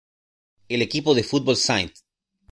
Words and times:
El 0.67 0.81
equipo 0.81 1.13
de 1.13 1.23
fútbol 1.23 1.53
St. 1.53 1.93